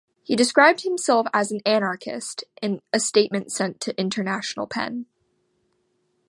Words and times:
He 0.23 0.35
described 0.35 0.81
himself 0.81 1.27
as 1.31 1.51
an 1.51 1.61
anarchist, 1.63 2.43
in 2.59 2.81
a 2.91 2.99
statement 2.99 3.51
sent 3.51 3.79
to 3.81 3.99
International 4.01 4.65
Pen. 4.65 5.05